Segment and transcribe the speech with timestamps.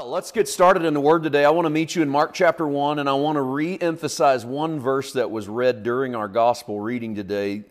[0.00, 1.44] Well, let's get started in the Word today.
[1.44, 4.46] I want to meet you in Mark chapter 1, and I want to re emphasize
[4.46, 7.64] one verse that was read during our gospel reading today.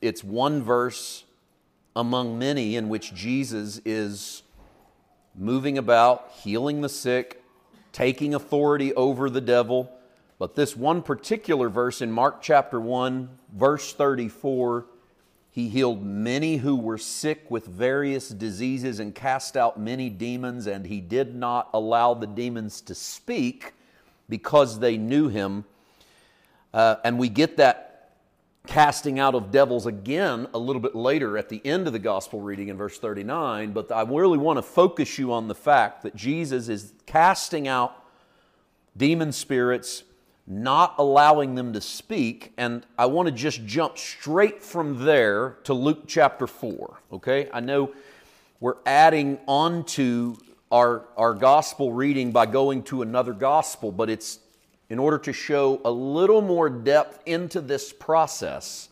[0.00, 1.24] It's one verse
[1.94, 4.44] among many in which Jesus is
[5.34, 7.44] moving about, healing the sick,
[7.92, 9.92] taking authority over the devil.
[10.38, 14.86] But this one particular verse in Mark chapter 1, verse 34,
[15.58, 20.86] he healed many who were sick with various diseases and cast out many demons, and
[20.86, 23.72] he did not allow the demons to speak
[24.28, 25.64] because they knew him.
[26.72, 28.12] Uh, and we get that
[28.68, 32.40] casting out of devils again a little bit later at the end of the gospel
[32.40, 33.72] reading in verse 39.
[33.72, 38.04] But I really want to focus you on the fact that Jesus is casting out
[38.96, 40.04] demon spirits
[40.48, 42.52] not allowing them to speak.
[42.56, 46.98] And I want to just jump straight from there to Luke chapter 4.
[47.12, 47.48] Okay?
[47.52, 47.92] I know
[48.58, 50.38] we're adding on to
[50.72, 54.40] our, our gospel reading by going to another gospel, but it's
[54.88, 58.88] in order to show a little more depth into this process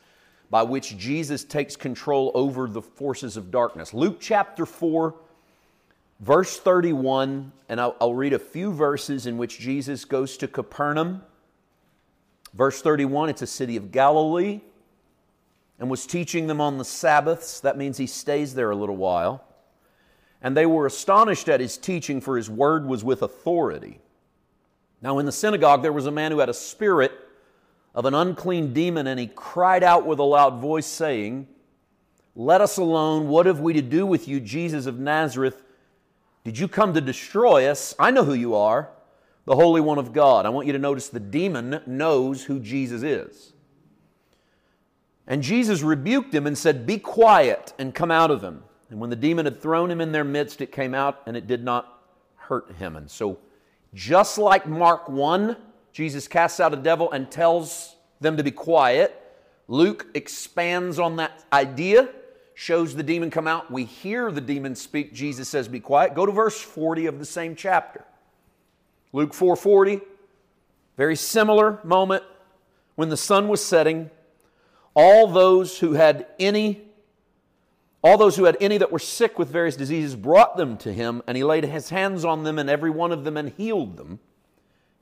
[0.50, 3.95] by which Jesus takes control over the forces of darkness.
[3.95, 5.14] Luke chapter 4,
[6.20, 11.23] verse 31, and I'll, I'll read a few verses in which Jesus goes to Capernaum
[12.56, 14.62] Verse 31 it's a city of Galilee
[15.78, 17.60] and was teaching them on the Sabbaths.
[17.60, 19.44] That means he stays there a little while.
[20.40, 24.00] And they were astonished at his teaching, for his word was with authority.
[25.02, 27.12] Now, in the synagogue, there was a man who had a spirit
[27.94, 31.46] of an unclean demon, and he cried out with a loud voice, saying,
[32.34, 33.28] Let us alone.
[33.28, 35.62] What have we to do with you, Jesus of Nazareth?
[36.44, 37.94] Did you come to destroy us?
[37.98, 38.88] I know who you are
[39.47, 40.44] the Holy One of God.
[40.44, 43.52] I want you to notice the demon knows who Jesus is.
[45.27, 48.62] And Jesus rebuked him and said, Be quiet and come out of him.
[48.91, 51.47] And when the demon had thrown him in their midst, it came out and it
[51.47, 52.02] did not
[52.36, 52.97] hurt him.
[52.97, 53.39] And so,
[53.94, 55.56] just like Mark 1,
[55.92, 59.20] Jesus casts out a devil and tells them to be quiet,
[59.69, 62.08] Luke expands on that idea,
[62.55, 63.70] shows the demon come out.
[63.70, 65.13] We hear the demon speak.
[65.13, 66.14] Jesus says, Be quiet.
[66.14, 68.05] Go to verse 40 of the same chapter.
[69.12, 70.00] Luke 4:40,
[70.96, 72.24] very similar moment
[72.94, 74.11] when the sun was setting,
[74.94, 76.83] all those who had any
[78.02, 81.22] all those who had any that were sick with various diseases brought them to him,
[81.27, 84.20] and he laid his hands on them and every one of them and healed them.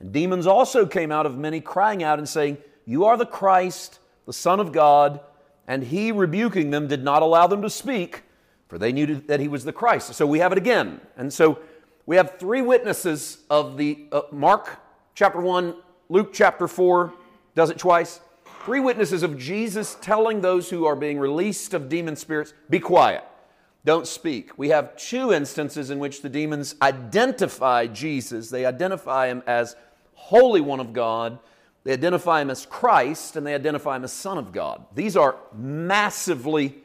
[0.01, 3.99] And demons also came out of many, crying out and saying, You are the Christ,
[4.25, 5.21] the Son of God.
[5.67, 8.23] And he, rebuking them, did not allow them to speak,
[8.69, 10.15] for they knew that he was the Christ.
[10.15, 11.01] So we have it again.
[11.17, 11.59] And so
[12.07, 14.79] we have three witnesses of the uh, Mark
[15.15, 15.75] chapter 1,
[16.09, 17.15] Luke chapter 4,
[17.55, 18.21] does it twice.
[18.65, 23.25] Three witnesses of Jesus telling those who are being released of demon spirits, be quiet,
[23.85, 24.59] don't speak.
[24.59, 28.51] We have two instances in which the demons identify Jesus.
[28.51, 29.77] They identify him as
[30.15, 31.39] Holy One of God,
[31.85, 34.87] they identify him as Christ, and they identify him as Son of God.
[34.95, 36.77] These are massively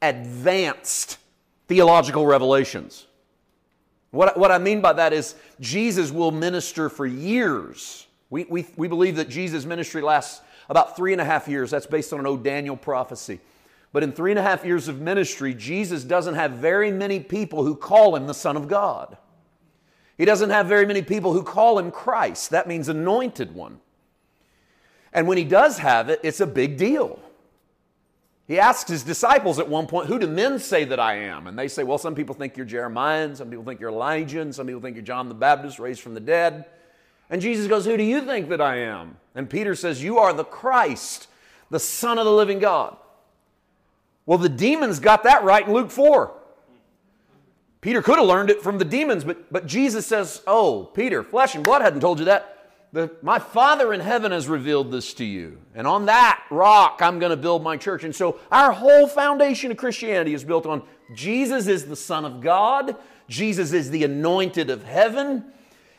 [0.00, 1.18] advanced
[1.66, 3.06] theological revelations.
[4.14, 8.06] What, what I mean by that is Jesus will minister for years.
[8.30, 11.70] We, we, we believe that Jesus' ministry lasts about three and a half years.
[11.70, 13.40] That's based on an old Daniel prophecy.
[13.92, 17.64] But in three and a half years of ministry, Jesus doesn't have very many people
[17.64, 19.16] who call him the Son of God.
[20.16, 22.50] He doesn't have very many people who call him Christ.
[22.50, 23.80] That means anointed one.
[25.12, 27.20] And when he does have it, it's a big deal.
[28.46, 31.46] He asks his disciples at one point, Who do men say that I am?
[31.46, 34.54] And they say, Well, some people think you're Jeremiah, some people think you're Elijah, and
[34.54, 36.66] some people think you're John the Baptist raised from the dead.
[37.30, 39.16] And Jesus goes, Who do you think that I am?
[39.34, 41.28] And Peter says, You are the Christ,
[41.70, 42.96] the Son of the living God.
[44.26, 46.32] Well, the demons got that right in Luke 4.
[47.80, 51.54] Peter could have learned it from the demons, but, but Jesus says, Oh, Peter, flesh
[51.54, 52.53] and blood hadn't told you that.
[52.94, 55.58] The, my Father in heaven has revealed this to you.
[55.74, 58.04] And on that rock, I'm going to build my church.
[58.04, 60.80] And so our whole foundation of Christianity is built on
[61.12, 62.94] Jesus is the Son of God,
[63.28, 65.44] Jesus is the anointed of heaven.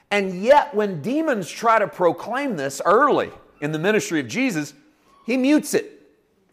[0.09, 4.73] And yet, when demons try to proclaim this early in the ministry of Jesus,
[5.25, 6.01] he mutes it.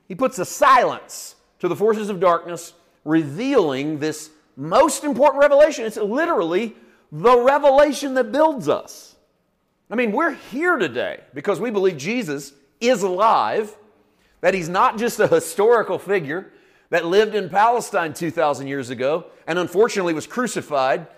[0.08, 2.72] He puts a silence to the forces of darkness,
[3.04, 5.84] revealing this most important revelation.
[5.84, 6.74] It's literally
[7.12, 9.11] the revelation that builds us.
[9.92, 13.76] I mean, we're here today because we believe Jesus is alive,
[14.40, 16.50] that he's not just a historical figure
[16.88, 21.08] that lived in Palestine 2,000 years ago and unfortunately was crucified.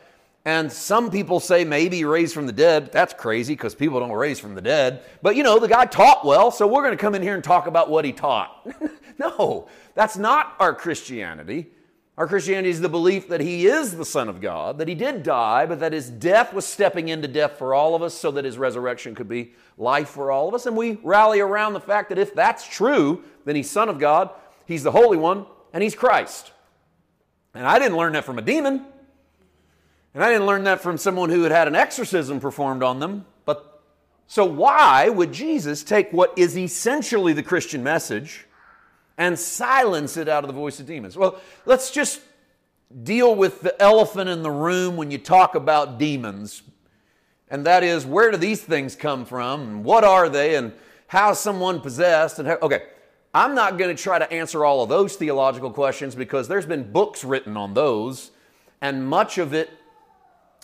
[0.45, 2.91] And some people say maybe raised from the dead.
[2.91, 5.05] That's crazy because people don't raise from the dead.
[5.23, 7.45] But you know, the guy taught well, so we're going to come in here and
[7.45, 8.69] talk about what he taught.
[9.19, 11.71] no, that's not our Christianity.
[12.17, 15.25] Our Christianity is the belief that He is the Son of God, that He did
[15.25, 18.45] die, but that His death was stepping into death for all of us so that
[18.45, 20.67] His resurrection could be life for all of us.
[20.67, 24.31] And we rally around the fact that if that's true, then He's Son of God,
[24.67, 26.53] He's the Holy One, and He's Christ.
[27.53, 28.85] And I didn't learn that from a demon.
[30.15, 33.27] And I didn't learn that from someone who had had an exorcism performed on them.
[33.45, 33.83] But
[34.29, 38.47] so why would Jesus take what is essentially the Christian message
[39.17, 41.17] and silence it out of the voice of demons?
[41.17, 42.21] Well, let's just
[43.03, 46.63] deal with the elephant in the room when you talk about demons.
[47.49, 49.61] And that is, where do these things come from?
[49.63, 50.57] And what are they?
[50.57, 50.73] And
[51.07, 52.39] how someone possessed?
[52.39, 52.85] And how, okay,
[53.35, 56.93] I'm not going to try to answer all of those theological questions because there's been
[56.93, 58.31] books written on those,
[58.81, 59.71] and much of it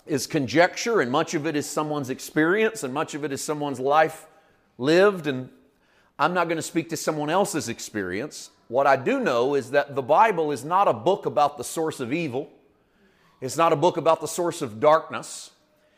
[0.05, 3.79] is conjecture, and much of it is someone's experience, and much of it is someone's
[3.79, 4.25] life
[4.77, 5.27] lived.
[5.27, 5.49] And
[6.21, 8.51] I'm not going to speak to someone else's experience.
[8.67, 11.99] What I do know is that the Bible is not a book about the source
[11.99, 12.47] of evil,
[13.41, 15.49] it's not a book about the source of darkness.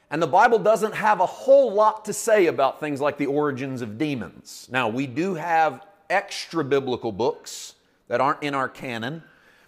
[0.09, 3.81] And the Bible doesn't have a whole lot to say about things like the origins
[3.81, 4.69] of demons.
[4.71, 7.75] Now, we do have extra biblical books
[8.07, 9.23] that aren't in our canon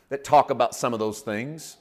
[0.07, 1.75] that talk about some of those things.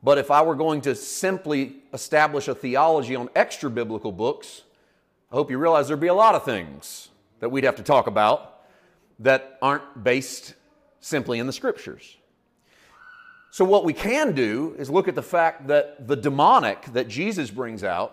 [0.00, 4.62] But if I were going to simply establish a theology on extra biblical books,
[5.32, 7.08] I hope you realize there'd be a lot of things
[7.40, 8.60] that we'd have to talk about
[9.18, 10.54] that aren't based
[11.00, 12.16] simply in the scriptures.
[13.50, 17.50] So, what we can do is look at the fact that the demonic that Jesus
[17.50, 18.12] brings out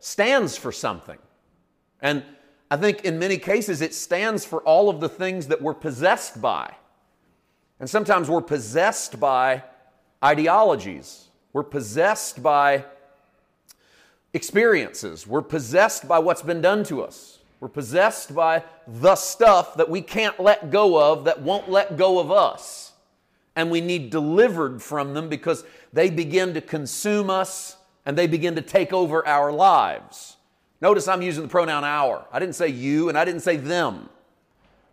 [0.00, 1.18] stands for something.
[2.00, 2.22] And
[2.70, 6.40] I think in many cases it stands for all of the things that we're possessed
[6.40, 6.74] by.
[7.78, 9.62] And sometimes we're possessed by
[10.24, 11.28] ideologies.
[11.52, 12.84] We're possessed by
[14.32, 15.26] experiences.
[15.26, 17.35] We're possessed by what's been done to us.
[17.60, 22.18] We're possessed by the stuff that we can't let go of, that won't let go
[22.18, 22.92] of us.
[23.54, 28.54] And we need delivered from them because they begin to consume us and they begin
[28.56, 30.36] to take over our lives.
[30.80, 32.26] Notice I'm using the pronoun our.
[32.30, 34.10] I didn't say you and I didn't say them.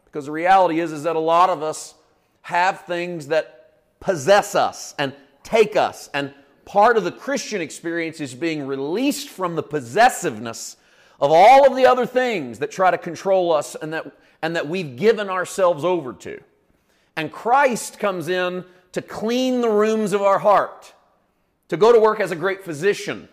[0.05, 1.95] Because the reality is, is that a lot of us
[2.43, 5.13] have things that possess us and
[5.43, 6.09] take us.
[6.13, 6.33] And
[6.65, 10.77] part of the Christian experience is being released from the possessiveness
[11.19, 14.11] of all of the other things that try to control us and that,
[14.41, 16.41] and that we've given ourselves over to.
[17.15, 20.93] And Christ comes in to clean the rooms of our heart,
[21.69, 23.29] to go to work as a great physician,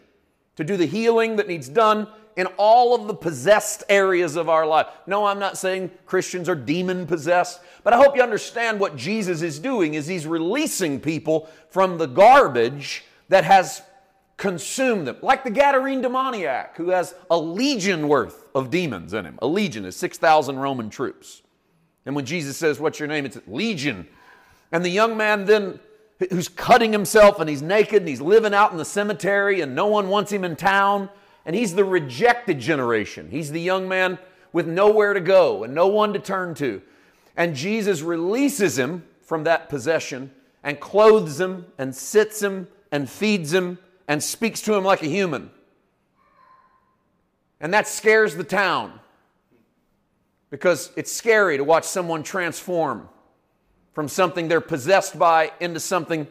[0.57, 2.07] to do the healing that needs done,
[2.37, 4.87] in all of the possessed areas of our life.
[5.07, 9.43] No, I'm not saying Christians are demon possessed, but I hope you understand what Jesus
[9.43, 13.83] is doing is he's releasing people from the garbage that has
[14.41, 15.19] consumed them.
[15.21, 19.39] Like the Gadarene demoniac who has a legion worth of demons in him.
[19.43, 21.43] A legion is 6,000 Roman troops.
[22.07, 23.27] And when Jesus says, What's your name?
[23.27, 24.09] It's legion.
[24.73, 25.79] And the young man then
[26.31, 29.87] who's cutting himself and he's naked and he's living out in the cemetery and no
[29.87, 31.11] one wants him in town
[31.45, 33.29] and he's the rejected generation.
[33.31, 34.19] He's the young man
[34.55, 36.81] with nowhere to go and no one to turn to.
[37.37, 40.31] And Jesus releases him from that possession
[40.65, 43.79] and clothes him and sits him and feeds him
[44.11, 45.53] and speaks to him like a human.
[47.61, 48.99] And that scares the town
[50.51, 53.09] because it's scary to watch someone transform
[53.93, 56.27] from something they're possessed by into something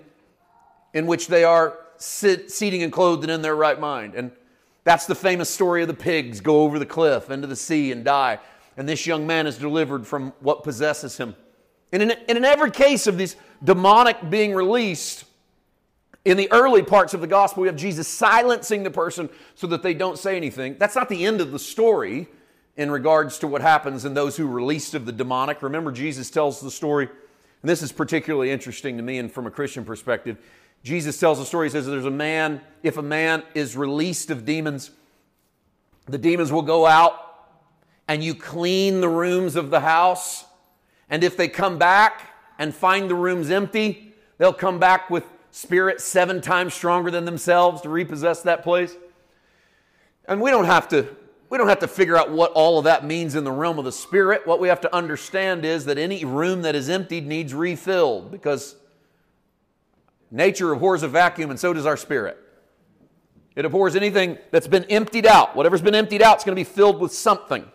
[0.93, 4.13] in which they are sit, seating and clothed and in their right mind.
[4.13, 4.31] And
[4.83, 8.03] that's the famous story of the pigs go over the cliff into the sea and
[8.03, 8.39] die.
[8.75, 11.33] And this young man is delivered from what possesses him.
[11.93, 15.23] And in, and in every case of this demonic being released,
[16.25, 19.83] in the early parts of the gospel, we have Jesus silencing the person so that
[19.83, 20.75] they don't say anything.
[20.77, 22.27] That's not the end of the story
[22.75, 25.61] in regards to what happens in those who are released of the demonic.
[25.61, 29.51] Remember, Jesus tells the story, and this is particularly interesting to me and from a
[29.51, 30.37] Christian perspective.
[30.83, 31.67] Jesus tells the story.
[31.67, 34.91] He says, There's a man, if a man is released of demons,
[36.05, 37.29] the demons will go out
[38.07, 40.45] and you clean the rooms of the house.
[41.09, 46.03] And if they come back and find the rooms empty, they'll come back with spirits
[46.03, 48.95] seven times stronger than themselves to repossess that place.
[50.27, 51.15] And we don't have to
[51.49, 53.85] we don't have to figure out what all of that means in the realm of
[53.85, 54.45] the spirit.
[54.45, 58.75] What we have to understand is that any room that is emptied needs refilled because
[60.31, 62.37] Nature abhors a vacuum, and so does our spirit.
[63.55, 65.55] It abhors anything that's been emptied out.
[65.55, 67.65] Whatever's been emptied out is going to be filled with something.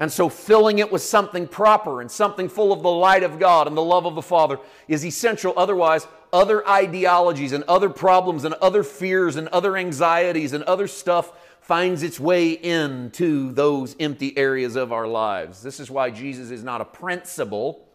[0.00, 3.68] And so, filling it with something proper and something full of the light of God
[3.68, 5.52] and the love of the Father is essential.
[5.58, 11.32] Otherwise, other ideologies and other problems and other fears and other anxieties and other stuff
[11.60, 15.62] finds its way into those empty areas of our lives.
[15.62, 17.86] This is why Jesus is not a principle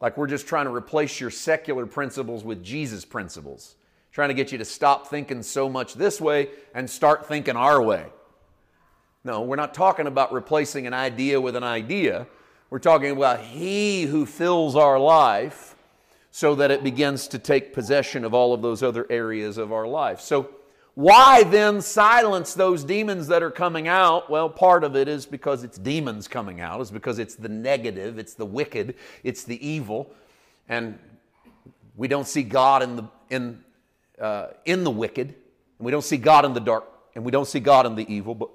[0.00, 3.76] Like we're just trying to replace your secular principles with Jesus principles,
[4.12, 7.82] trying to get you to stop thinking so much this way and start thinking our
[7.82, 8.06] way.
[9.28, 12.26] No, we're not talking about replacing an idea with an idea.
[12.70, 15.76] We're talking about He who fills our life
[16.30, 19.86] so that it begins to take possession of all of those other areas of our
[19.86, 20.22] life.
[20.22, 20.48] So,
[20.94, 24.30] why then silence those demons that are coming out?
[24.30, 28.18] Well, part of it is because it's demons coming out, is because it's the negative,
[28.18, 28.94] it's the wicked,
[29.24, 30.10] it's the evil,
[30.70, 30.98] and
[31.98, 33.62] we don't see God in the in
[34.18, 37.46] uh, in the wicked, and we don't see God in the dark, and we don't
[37.46, 38.34] see God in the evil.
[38.34, 38.48] But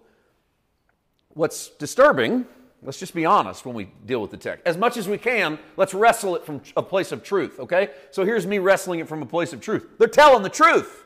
[1.33, 2.45] what's disturbing,
[2.81, 4.65] let's just be honest when we deal with the text.
[4.65, 7.59] As much as we can, let's wrestle it from a place of truth.
[7.59, 9.87] Okay, so here's me wrestling it from a place of truth.
[9.97, 11.03] They're telling the truth.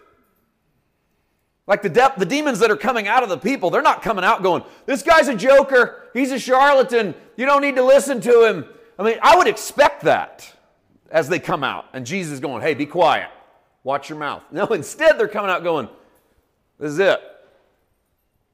[1.67, 4.23] Like the, de- the demons that are coming out of the people, they're not coming
[4.23, 6.09] out going, This guy's a joker.
[6.13, 7.13] He's a charlatan.
[7.35, 8.65] You don't need to listen to him.
[8.97, 10.51] I mean, I would expect that
[11.11, 11.85] as they come out.
[11.93, 13.29] And Jesus is going, Hey, be quiet.
[13.83, 14.43] Watch your mouth.
[14.51, 15.89] No, instead, they're coming out going,
[16.79, 17.21] This is it.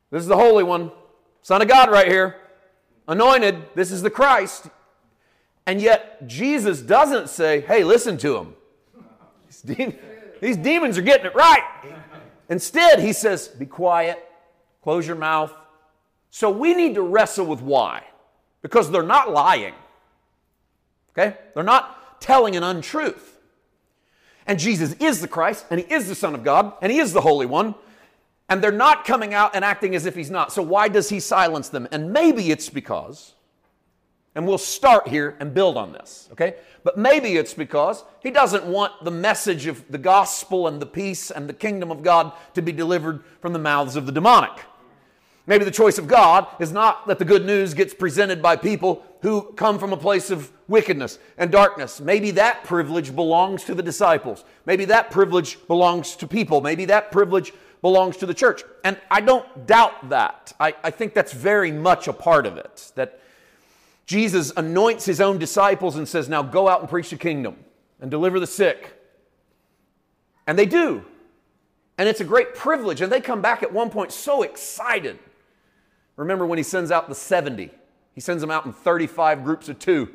[0.10, 0.92] This is the Holy One,
[1.44, 2.38] Son of God, right here.
[3.08, 3.76] Anointed.
[3.76, 4.68] This is the Christ.
[5.66, 8.56] And yet, Jesus doesn't say, Hey, listen to him.
[10.42, 11.64] These demons are getting it right.
[12.50, 14.20] Instead, he says, Be quiet,
[14.82, 15.54] close your mouth.
[16.32, 18.04] So we need to wrestle with why.
[18.62, 19.74] Because they're not lying.
[21.12, 21.38] Okay?
[21.54, 23.38] They're not telling an untruth.
[24.48, 27.14] And Jesus is the Christ, and he is the Son of God, and he is
[27.14, 27.76] the Holy One.
[28.50, 30.52] And they're not coming out and acting as if he's not.
[30.52, 31.88] So why does he silence them?
[31.92, 33.34] And maybe it's because,
[34.36, 36.56] and we'll start here and build on this, okay?
[36.84, 41.32] But maybe it's because he doesn't want the message of the gospel and the peace
[41.32, 44.60] and the kingdom of God to be delivered from the mouths of the demonic.
[45.46, 49.04] Maybe the choice of God is not that the good news gets presented by people
[49.22, 52.00] who come from a place of wickedness and darkness.
[52.00, 54.46] Maybe that privilege belongs to the disciples.
[54.66, 56.62] Maybe that privilege belongs to people.
[56.62, 57.52] Maybe that privilege
[57.84, 58.64] belongs to the church.
[58.84, 60.54] And I don't doubt that.
[60.60, 62.92] I, I think that's very much a part of it.
[62.96, 63.20] That
[64.08, 67.58] Jesus anoints his own disciples and says, Now go out and preach the kingdom
[68.00, 69.00] and deliver the sick.
[70.48, 71.06] And they do.
[71.98, 73.02] And it's a great privilege.
[73.02, 75.20] And they come back at one point so excited.
[76.16, 77.70] Remember when he sends out the 70?
[78.16, 80.10] He sends them out in 35 groups of two.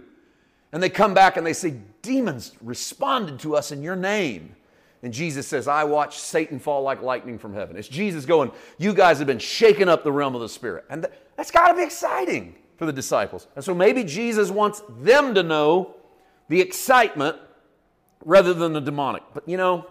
[0.72, 4.54] And they come back and they say, Demons responded to us in your name.
[5.02, 7.76] And Jesus says, I watched Satan fall like lightning from heaven.
[7.76, 10.84] It's Jesus going, You guys have been shaking up the realm of the Spirit.
[10.90, 13.46] And that's got to be exciting for the disciples.
[13.54, 15.94] And so maybe Jesus wants them to know
[16.48, 17.36] the excitement
[18.24, 19.22] rather than the demonic.
[19.34, 19.86] But you know,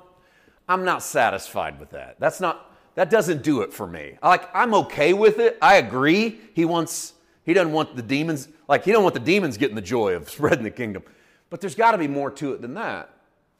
[0.67, 2.17] I'm not satisfied with that.
[2.19, 4.17] That's not that doesn't do it for me.
[4.23, 5.57] Like I'm okay with it.
[5.61, 6.39] I agree.
[6.53, 7.13] He wants
[7.45, 10.29] he doesn't want the demons like he don't want the demons getting the joy of
[10.29, 11.03] spreading the kingdom.
[11.49, 13.09] But there's got to be more to it than that.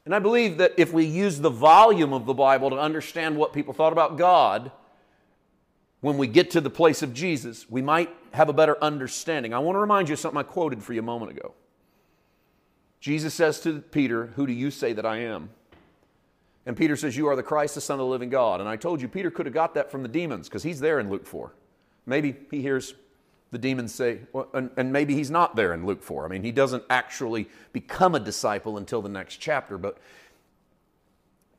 [0.07, 3.51] And I believe that if we use the volume of the Bible to understand what
[3.51, 4.71] people thought about God,
[5.99, 9.53] when we get to the place of Jesus, we might have a better understanding.
[9.53, 11.55] I want to remind you of something I quoted for you a moment ago.
[13.01, 15.49] Jesus says to Peter, Who do you say that I am?
[16.65, 18.61] And Peter says, You are the Christ, the Son of the living God.
[18.61, 21.01] And I told you, Peter could have got that from the demons because he's there
[21.01, 21.51] in Luke 4.
[22.05, 22.93] Maybe he hears
[23.51, 24.19] the demons say,
[24.53, 26.25] and, and, maybe he's not there in Luke 4.
[26.25, 29.97] I mean, he doesn't actually become a disciple until the next chapter, but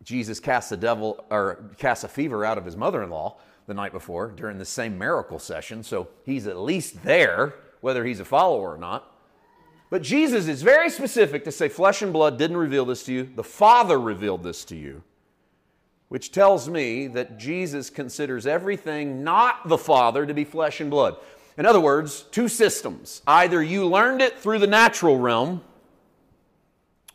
[0.03, 3.75] Jesus casts a devil or casts a fever out of his mother in law the
[3.75, 8.25] night before during the same miracle session, so he's at least there, whether he's a
[8.25, 9.15] follower or not.
[9.91, 13.31] But Jesus is very specific to say, Flesh and blood didn't reveal this to you,
[13.35, 15.03] the Father revealed this to you,
[16.09, 21.17] which tells me that Jesus considers everything not the Father to be flesh and blood.
[21.59, 23.21] In other words, two systems.
[23.27, 25.61] Either you learned it through the natural realm,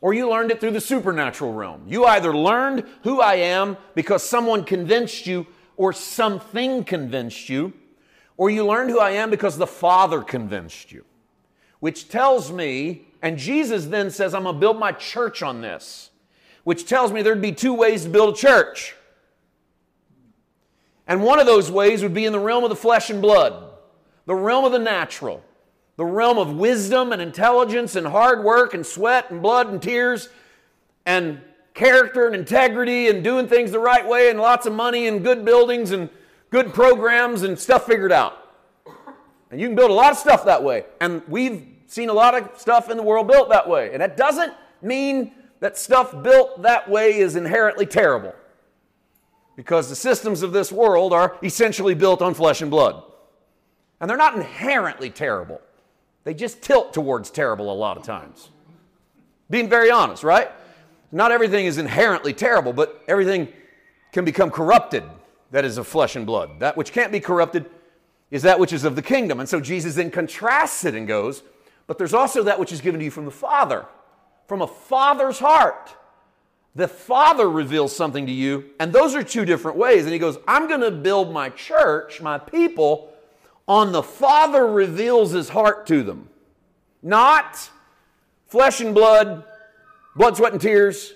[0.02, 1.84] or you learned it through the supernatural realm.
[1.88, 5.48] You either learned who I am because someone convinced you
[5.78, 7.72] or something convinced you,
[8.36, 11.06] or you learned who I am because the Father convinced you.
[11.80, 16.10] Which tells me, and Jesus then says, I'm going to build my church on this,
[16.66, 18.94] which tells me there'd be two ways to build a church.
[21.08, 23.73] And one of those ways would be in the realm of the flesh and blood,
[24.26, 25.44] the realm of the natural,
[25.98, 30.30] the realm of wisdom and intelligence and hard work and sweat and blood and tears
[31.06, 31.42] and
[31.74, 35.44] character and integrity and doing things the right way and lots of money and good
[35.44, 36.10] buildings and
[36.50, 38.38] good programs and stuff figured out.
[39.50, 40.86] And you can build a lot of stuff that way.
[41.00, 43.92] And we've seen a lot of stuff in the world built that way.
[43.94, 48.34] And that doesn't mean that stuff built that way is inherently terrible.
[49.56, 53.04] Because the systems of this world are essentially built on flesh and blood.
[54.04, 55.62] And they're not inherently terrible,
[56.26, 58.50] they just tilt towards terrible a lot of times.
[59.50, 60.52] Being very honest, right?
[61.14, 63.48] Not everything is inherently terrible, but everything
[64.12, 65.06] can become corrupted
[65.52, 66.60] that is of flesh and blood.
[66.60, 67.66] That which can't be corrupted
[68.30, 69.40] is that which is of the kingdom.
[69.40, 71.42] And so Jesus then contrasts it and goes,
[71.88, 73.86] but there's also that which is given to you from the Father,
[74.48, 75.96] from a father's heart.
[76.76, 80.04] The Father reveals something to you, and those are two different ways.
[80.04, 83.13] And he goes, I'm going to build my church, my people,
[83.68, 86.30] on the Father reveals his heart to them.
[87.02, 87.70] Not
[88.48, 89.44] flesh and blood,
[90.16, 91.14] blood, sweat, and tears,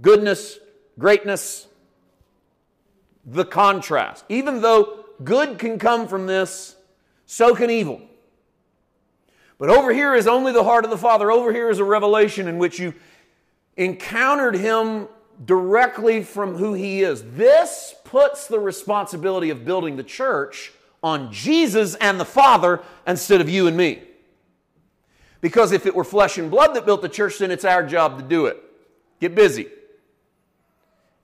[0.00, 0.58] goodness,
[0.98, 1.66] greatness.
[3.24, 4.24] The contrast.
[4.28, 6.76] Even though good can come from this,
[7.26, 8.00] so can evil.
[9.58, 11.32] But over here is only the heart of the Father.
[11.32, 12.94] Over here is a revelation in which you
[13.76, 15.08] encountered Him
[15.44, 17.24] directly from who He is.
[17.32, 20.72] This puts the responsibility of building the church
[21.06, 24.02] on Jesus and the Father instead of you and me.
[25.40, 28.18] Because if it were flesh and blood that built the church, then it's our job
[28.18, 28.60] to do it.
[29.20, 29.68] Get busy.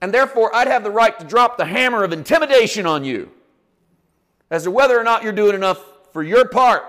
[0.00, 3.32] And therefore, I'd have the right to drop the hammer of intimidation on you
[4.52, 6.84] as to whether or not you're doing enough for your part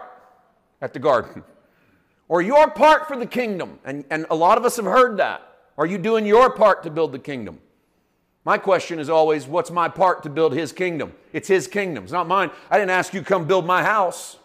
[0.79, 1.43] at the garden
[2.27, 3.79] or your part for the kingdom.
[3.85, 5.41] And, and a lot of us have heard that.
[5.79, 7.59] Are you doing your part to build the kingdom?
[8.45, 11.13] My question is always, what's my part to build his kingdom?
[11.31, 12.51] It's his kingdom, it's not mine.
[12.69, 14.37] I didn't ask you to come build my house.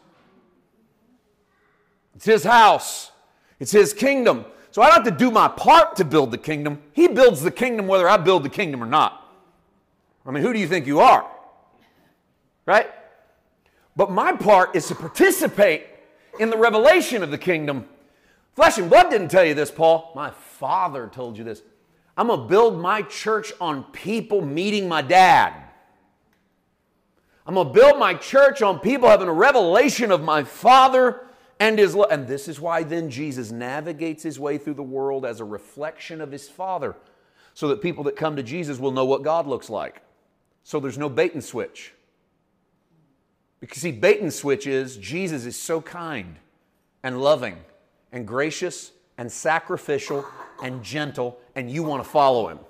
[2.14, 3.10] It's his house,
[3.58, 4.44] it's his kingdom.
[4.70, 6.80] So I don't have to do my part to build the kingdom.
[6.92, 9.24] He builds the kingdom whether I build the kingdom or not.
[10.26, 11.26] I mean, who do you think you are?
[12.66, 12.88] Right?
[13.96, 15.86] But my part is to participate
[16.38, 17.88] in the revelation of the kingdom.
[18.54, 20.12] Flesh and blood didn't tell you this, Paul.
[20.14, 21.62] My father told you this.
[22.18, 25.54] I'm going to build my church on people meeting my dad.
[27.46, 31.28] I'm going to build my church on people having a revelation of my father
[31.60, 32.10] and his love.
[32.10, 36.20] And this is why then Jesus navigates his way through the world as a reflection
[36.20, 36.96] of his father
[37.54, 40.02] so that people that come to Jesus will know what God looks like.
[40.64, 41.94] So there's no bait and switch.
[43.60, 46.36] Because, see, bait and switch is Jesus is so kind
[47.04, 47.58] and loving
[48.10, 50.24] and gracious and sacrificial
[50.62, 52.60] and gentle, and you want to follow him.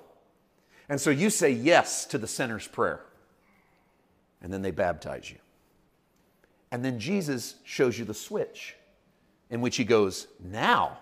[0.89, 3.01] And so you say yes to the sinner's prayer.
[4.41, 5.37] And then they baptize you.
[6.71, 8.75] And then Jesus shows you the switch
[9.51, 10.97] in which he goes, Now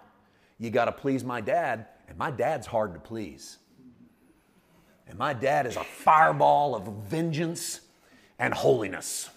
[0.59, 3.57] you got to please my dad, and my dad's hard to please.
[5.07, 7.79] And my dad is a fireball of vengeance
[8.37, 9.29] and holiness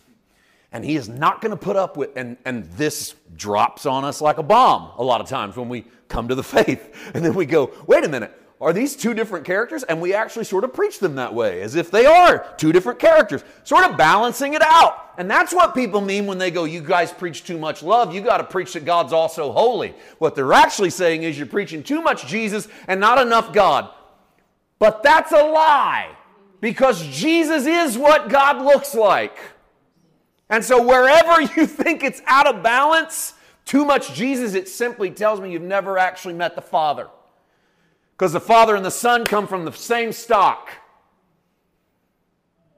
[0.73, 4.21] and he is not going to put up with and and this drops on us
[4.21, 7.13] like a bomb a lot of times when we come to the faith.
[7.15, 9.85] And then we go wait a minute are these two different characters?
[9.85, 12.99] And we actually sort of preach them that way as if they are two different
[12.99, 15.13] characters sort of balancing it out.
[15.17, 18.15] And that's what people mean when they go you guys preach too much love.
[18.15, 19.95] You got to preach that god's also holy.
[20.19, 23.91] What they're actually saying is you're preaching too much jesus and not enough god.
[24.79, 26.15] But that's a lie
[26.61, 29.39] because jesus is what god looks like
[30.51, 33.35] and so, wherever you think it's out of balance,
[33.65, 37.09] too much Jesus, it simply tells me you've never actually met the Father.
[38.17, 40.71] Because the Father and the Son come from the same stock.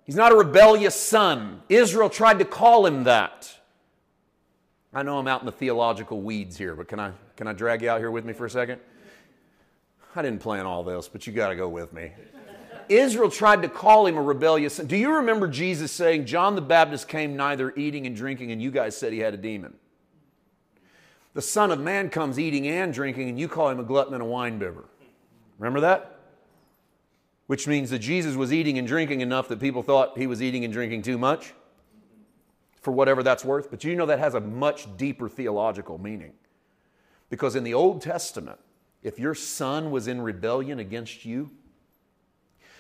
[0.05, 1.63] He's not a rebellious son.
[1.69, 3.51] Israel tried to call him that.
[4.93, 7.83] I know I'm out in the theological weeds here, but can I, can I drag
[7.83, 8.81] you out here with me for a second?
[10.15, 12.13] I didn't plan all this, but you got to go with me.
[12.97, 14.87] Israel tried to call him a rebellious son.
[14.87, 18.71] Do you remember Jesus saying, John the Baptist came neither eating and drinking, and you
[18.71, 19.75] guys said he had a demon?
[21.35, 24.23] The Son of Man comes eating and drinking, and you call him a glutton and
[24.23, 24.85] a winebibber.
[25.59, 26.19] Remember that?
[27.47, 30.65] Which means that Jesus was eating and drinking enough that people thought he was eating
[30.65, 31.55] and drinking too much,
[32.81, 33.71] for whatever that's worth.
[33.71, 36.33] But you know that has a much deeper theological meaning.
[37.31, 38.59] Because in the Old Testament,
[39.03, 41.51] if your son was in rebellion against you,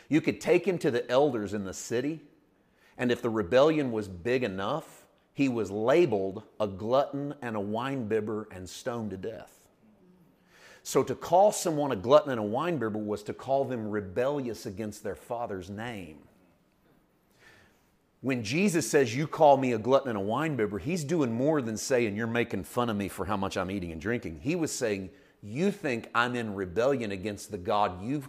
[0.08, 2.20] you could take him to the elders in the city,
[2.98, 8.46] and if the rebellion was big enough, he was labeled a glutton and a winebibber
[8.50, 9.62] and stoned to death.
[10.82, 15.02] So to call someone a glutton and a winebibber was to call them rebellious against
[15.02, 16.18] their father's name.
[18.20, 21.76] When Jesus says, You call me a glutton and a winebibber, he's doing more than
[21.76, 24.40] saying, You're making fun of me for how much I'm eating and drinking.
[24.42, 25.10] He was saying,
[25.42, 28.24] You think I'm in rebellion against the God you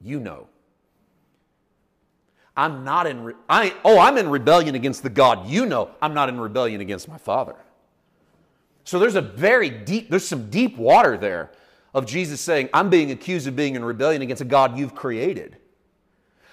[0.00, 0.48] you know.
[2.56, 5.90] I'm not in, re- I, oh, I'm in rebellion against the God you know.
[6.02, 7.56] I'm not in rebellion against my Father.
[8.84, 11.52] So there's a very deep, there's some deep water there
[11.94, 15.56] of Jesus saying, I'm being accused of being in rebellion against a God you've created.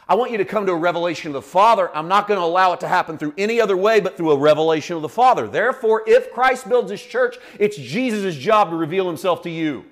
[0.08, 1.96] I want you to come to a revelation of the Father.
[1.96, 4.38] I'm not going to allow it to happen through any other way but through a
[4.38, 5.48] revelation of the Father.
[5.48, 9.86] Therefore, if Christ builds his church, it's Jesus' job to reveal himself to you.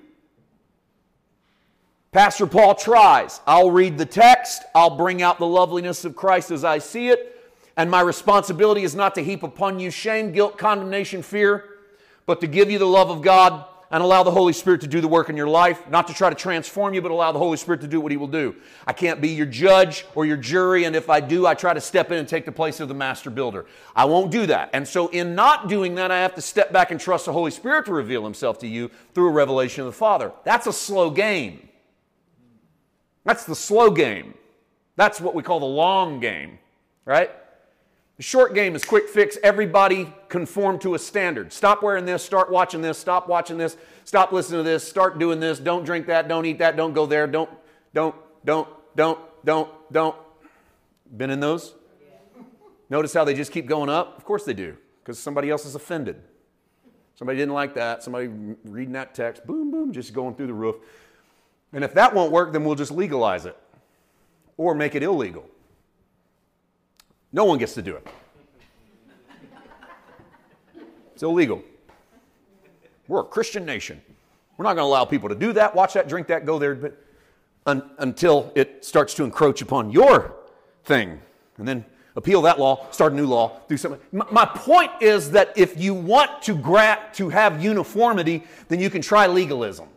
[2.10, 3.40] Pastor Paul tries.
[3.46, 7.52] I'll read the text, I'll bring out the loveliness of Christ as I see it,
[7.76, 11.64] and my responsibility is not to heap upon you shame, guilt, condemnation, fear,
[12.24, 15.02] but to give you the love of God and allow the Holy Spirit to do
[15.02, 17.58] the work in your life, not to try to transform you, but allow the Holy
[17.58, 18.56] Spirit to do what He will do.
[18.86, 21.80] I can't be your judge or your jury, and if I do, I try to
[21.80, 23.66] step in and take the place of the master builder.
[23.94, 24.70] I won't do that.
[24.72, 27.50] And so, in not doing that, I have to step back and trust the Holy
[27.50, 30.32] Spirit to reveal Himself to you through a revelation of the Father.
[30.44, 31.67] That's a slow game.
[33.24, 34.34] That's the slow game.
[34.96, 36.58] That's what we call the long game,
[37.04, 37.30] right?
[38.16, 39.38] The short game is quick fix.
[39.44, 41.52] Everybody conform to a standard.
[41.52, 45.38] Stop wearing this, start watching this, stop watching this, stop listening to this, start doing
[45.38, 47.48] this, don't drink that, don't eat that, don't go there, don't,
[47.94, 50.16] don't, don't, don't, don't, don't.
[51.16, 51.74] Been in those?
[52.90, 54.16] Notice how they just keep going up?
[54.18, 56.16] Of course they do, because somebody else is offended.
[57.14, 58.02] Somebody didn't like that.
[58.02, 58.28] Somebody
[58.64, 60.76] reading that text, boom, boom, just going through the roof.
[61.72, 63.56] And if that won't work, then we'll just legalize it
[64.56, 65.44] or make it illegal.
[67.32, 68.06] No one gets to do it.
[71.12, 71.62] It's illegal.
[73.06, 74.00] We're a Christian nation.
[74.56, 76.74] We're not going to allow people to do that, watch that, drink that, go there,
[76.74, 76.96] but
[77.66, 80.34] un, until it starts to encroach upon your
[80.84, 81.20] thing.
[81.58, 81.84] And then
[82.16, 84.00] appeal that law, start a new law, do something.
[84.10, 88.90] My, my point is that if you want to, gra- to have uniformity, then you
[88.90, 89.88] can try legalism.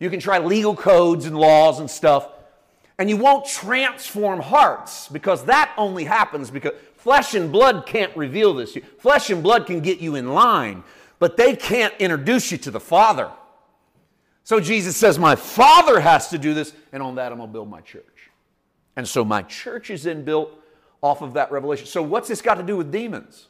[0.00, 2.28] You can try legal codes and laws and stuff,
[2.98, 8.54] and you won't transform hearts because that only happens because flesh and blood can't reveal
[8.54, 8.76] this.
[8.98, 10.84] Flesh and blood can get you in line,
[11.18, 13.30] but they can't introduce you to the Father.
[14.44, 17.52] So Jesus says, My Father has to do this, and on that I'm going to
[17.52, 18.30] build my church.
[18.96, 20.50] And so my church is then built
[21.02, 21.86] off of that revelation.
[21.86, 23.46] So what's this got to do with demons?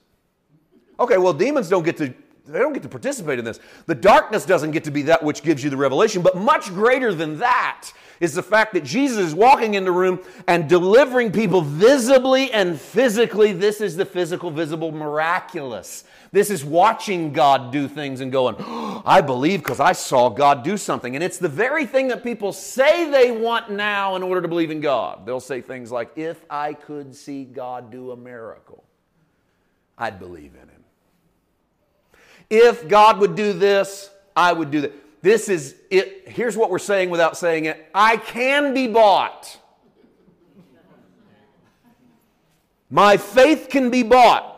[1.01, 2.13] Okay, well, demons don't get to
[2.49, 3.61] they don't get to participate in this.
[3.87, 7.15] The darkness doesn't get to be that which gives you the revelation, but much greater
[7.15, 11.61] than that is the fact that Jesus is walking in the room and delivering people
[11.61, 13.53] visibly and physically.
[13.53, 16.05] This is the physical, visible, miraculous.
[16.31, 20.63] This is watching God do things and going, oh, I believe because I saw God
[20.63, 21.15] do something.
[21.15, 24.71] And it's the very thing that people say they want now in order to believe
[24.71, 25.25] in God.
[25.25, 28.85] They'll say things like, If I could see God do a miracle,
[29.97, 30.78] I'd believe in Him.
[32.51, 34.93] If God would do this, I would do that.
[35.23, 36.29] This is it.
[36.29, 39.59] Here's what we're saying without saying it I can be bought.
[42.91, 44.55] My faith can be bought.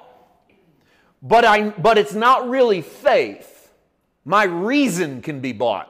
[1.23, 3.73] But, I, but it's not really faith.
[4.25, 5.87] My reason can be bought.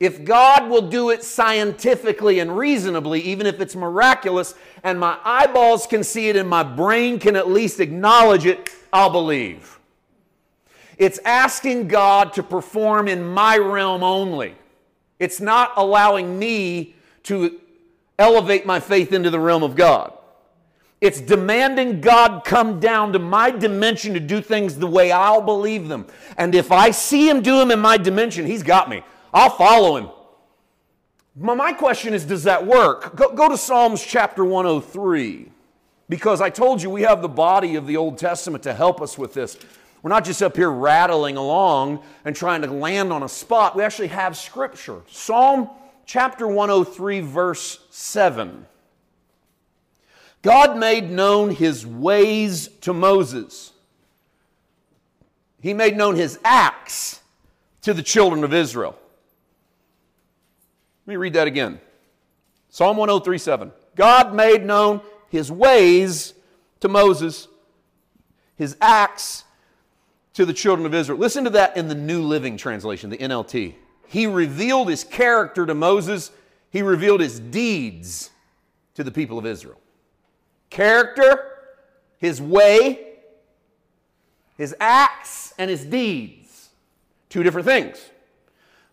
[0.00, 5.86] If God will do it scientifically and reasonably, even if it's miraculous, and my eyeballs
[5.86, 9.78] can see it and my brain can at least acknowledge it, I'll believe.
[10.98, 14.54] It's asking God to perform in my realm only.
[15.18, 17.60] It's not allowing me to
[18.18, 20.12] elevate my faith into the realm of God.
[21.00, 25.88] It's demanding God come down to my dimension to do things the way I'll believe
[25.88, 26.06] them.
[26.38, 29.02] And if I see Him do them in my dimension, He's got me.
[29.32, 30.08] I'll follow Him.
[31.36, 33.16] My question is, does that work?
[33.16, 35.50] Go, go to Psalms chapter 103.
[36.08, 39.18] Because I told you we have the body of the Old Testament to help us
[39.18, 39.58] with this.
[40.04, 43.74] We're not just up here rattling along and trying to land on a spot.
[43.74, 45.00] We actually have scripture.
[45.08, 45.70] Psalm
[46.04, 48.66] chapter 103, verse 7.
[50.42, 53.72] God made known his ways to Moses.
[55.62, 57.22] He made known his acts
[57.80, 58.98] to the children of Israel.
[61.06, 61.80] Let me read that again.
[62.68, 63.72] Psalm 103 7.
[63.96, 66.34] God made known his ways
[66.80, 67.48] to Moses,
[68.58, 69.43] his acts
[70.34, 71.18] to the children of Israel.
[71.18, 73.74] Listen to that in the New Living Translation, the NLT.
[74.06, 76.30] He revealed his character to Moses,
[76.70, 78.30] he revealed his deeds
[78.94, 79.80] to the people of Israel.
[80.70, 81.52] Character,
[82.18, 83.14] his way,
[84.58, 86.70] his acts, and his deeds.
[87.28, 87.98] Two different things.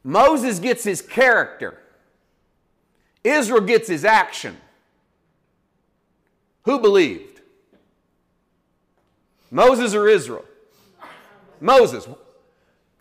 [0.04, 1.78] Moses gets his character,
[3.24, 4.58] Israel gets his action.
[6.64, 7.42] Who believed?
[9.50, 10.46] Moses or Israel?
[11.62, 12.08] Moses.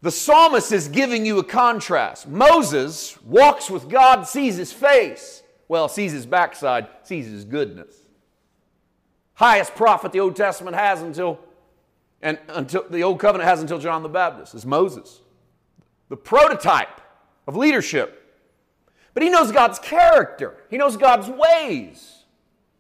[0.03, 2.29] The psalmist is giving you a contrast.
[2.29, 5.42] Moses walks with God, sees his face.
[5.68, 7.94] Well, sees his backside, sees his goodness.
[9.35, 11.38] Highest prophet the Old Testament has until,
[12.23, 15.20] and until the Old Covenant has until John the Baptist is Moses.
[16.09, 17.01] The prototype
[17.46, 18.16] of leadership.
[19.14, 20.57] But he knows God's character.
[20.70, 22.25] He knows God's ways.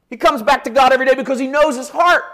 [0.08, 2.24] He comes back to God every day because he knows his heart.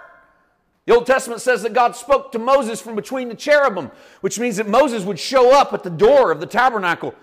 [0.87, 4.57] The Old Testament says that God spoke to Moses from between the cherubim, which means
[4.57, 7.15] that Moses would show up at the door of the tabernacle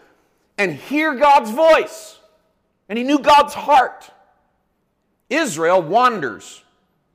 [0.58, 2.20] and hear God's voice.
[2.90, 4.12] And he knew God's heart.
[5.30, 6.62] Israel wanders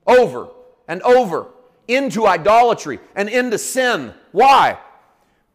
[0.06, 0.48] over
[0.88, 1.48] and over
[1.86, 4.14] into idolatry and into sin.
[4.32, 4.78] Why?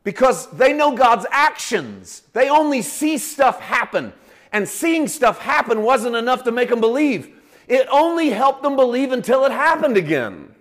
[0.03, 2.21] Because they know God's actions.
[2.33, 4.13] They only see stuff happen.
[4.51, 7.35] And seeing stuff happen wasn't enough to make them believe.
[7.67, 10.53] It only helped them believe until it happened again.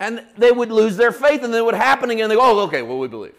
[0.00, 2.28] And they would lose their faith and then it would happen again.
[2.28, 3.34] They go, oh, okay, well, we believe.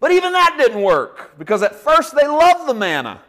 [0.00, 3.20] But even that didn't work because at first they loved the manna.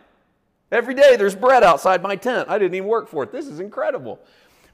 [0.72, 2.50] Every day there's bread outside my tent.
[2.50, 3.32] I didn't even work for it.
[3.32, 4.20] This is incredible.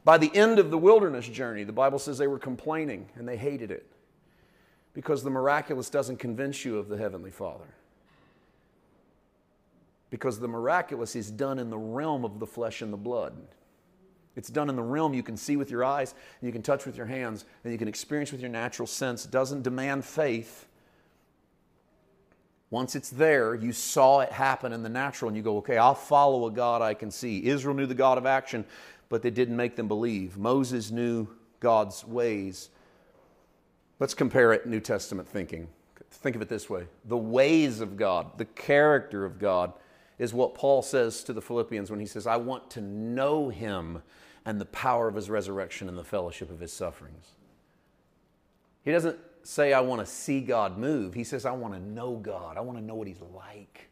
[0.03, 3.37] By the end of the wilderness journey, the Bible says they were complaining and they
[3.37, 3.85] hated it
[4.93, 7.65] because the miraculous doesn't convince you of the Heavenly Father.
[10.09, 13.33] Because the miraculous is done in the realm of the flesh and the blood.
[14.35, 16.97] It's done in the realm you can see with your eyes, you can touch with
[16.97, 19.25] your hands, and you can experience with your natural sense.
[19.25, 20.67] It doesn't demand faith.
[22.69, 25.95] Once it's there, you saw it happen in the natural, and you go, okay, I'll
[25.95, 27.45] follow a God I can see.
[27.45, 28.65] Israel knew the God of action,
[29.07, 30.37] but they didn't make them believe.
[30.37, 31.27] Moses knew
[31.59, 32.69] God's ways.
[33.99, 35.67] Let's compare it New Testament thinking.
[36.11, 39.73] Think of it this way the ways of God, the character of God,
[40.17, 44.01] is what Paul says to the Philippians when he says, I want to know him
[44.45, 47.31] and the power of his resurrection and the fellowship of his sufferings.
[48.83, 51.13] He doesn't say, I want to see God move.
[51.13, 52.57] He says, I want to know God.
[52.57, 53.89] I want to know what he's like.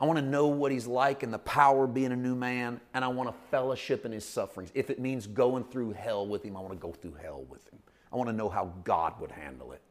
[0.00, 2.80] I want to know what he's like and the power of being a new man,
[2.94, 4.70] and I want to fellowship in his sufferings.
[4.74, 7.68] If it means going through hell with him, I want to go through hell with
[7.68, 7.78] him.
[8.10, 9.82] I want to know how God would handle it.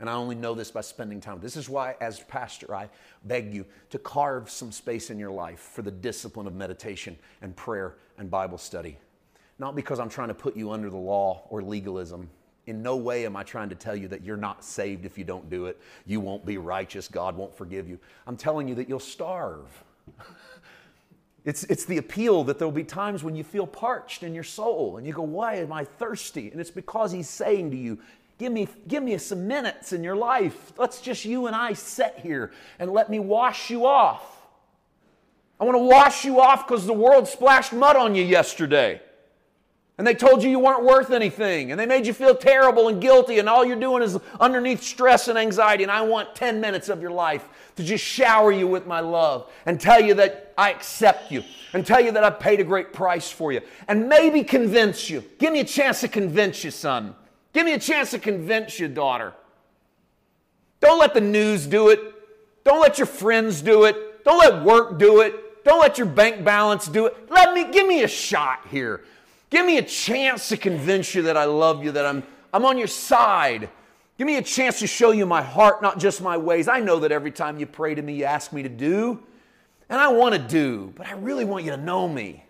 [0.00, 1.40] And I only know this by spending time.
[1.40, 2.88] This is why, as pastor, I
[3.24, 7.56] beg you to carve some space in your life for the discipline of meditation and
[7.56, 8.96] prayer and Bible study.
[9.58, 12.30] Not because I'm trying to put you under the law or legalism.
[12.66, 15.24] In no way am I trying to tell you that you're not saved if you
[15.24, 15.80] don't do it.
[16.06, 17.08] You won't be righteous.
[17.08, 17.98] God won't forgive you.
[18.26, 19.66] I'm telling you that you'll starve.
[21.44, 24.98] It's, it's the appeal that there'll be times when you feel parched in your soul
[24.98, 26.50] and you go, Why am I thirsty?
[26.50, 27.98] And it's because He's saying to you,
[28.38, 30.72] Give me, give me some minutes in your life.
[30.78, 34.36] Let's just you and I sit here and let me wash you off.
[35.60, 39.02] I want to wash you off because the world splashed mud on you yesterday.
[39.98, 41.72] And they told you you weren't worth anything.
[41.72, 43.40] And they made you feel terrible and guilty.
[43.40, 45.82] And all you're doing is underneath stress and anxiety.
[45.82, 49.50] And I want 10 minutes of your life to just shower you with my love
[49.66, 52.92] and tell you that I accept you and tell you that I paid a great
[52.92, 53.60] price for you.
[53.88, 55.24] And maybe convince you.
[55.40, 57.16] Give me a chance to convince you, son.
[57.52, 59.34] Give me a chance to convince you, daughter.
[60.80, 62.00] Don't let the news do it.
[62.64, 64.24] Don't let your friends do it.
[64.24, 65.64] Don't let work do it.
[65.64, 67.16] Don't let your bank balance do it.
[67.30, 69.02] Let me give me a shot here.
[69.50, 72.78] Give me a chance to convince you that I love you, that I'm, I'm on
[72.78, 73.70] your side.
[74.18, 76.68] Give me a chance to show you my heart, not just my ways.
[76.68, 79.20] I know that every time you pray to me, you ask me to do,
[79.88, 82.44] and I want to do, but I really want you to know me.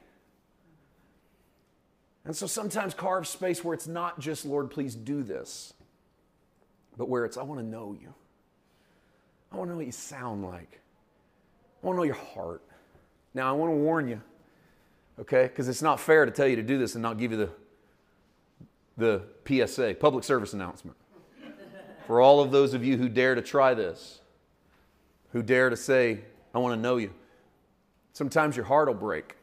[2.29, 5.73] And so sometimes carve space where it's not just, Lord, please do this,
[6.99, 8.12] but where it's, I want to know you.
[9.51, 10.83] I want to know what you sound like.
[11.83, 12.61] I want to know your heart.
[13.33, 14.21] Now, I want to warn you,
[15.19, 15.45] okay?
[15.45, 17.49] Because it's not fair to tell you to do this and not give you
[18.99, 20.99] the, the PSA, public service announcement.
[22.07, 24.21] For all of those of you who dare to try this,
[25.33, 26.21] who dare to say,
[26.55, 27.11] I want to know you,
[28.12, 29.38] sometimes your heart will break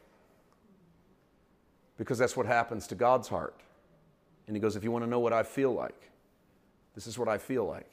[1.96, 3.54] because that's what happens to God's heart.
[4.46, 6.10] And he goes, If you want to know what I feel like,
[6.94, 7.90] this is what I feel like.